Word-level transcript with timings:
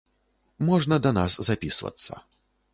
Можна 0.69 0.95
да 1.05 1.13
нас 1.19 1.37
запісвацца. 1.51 2.13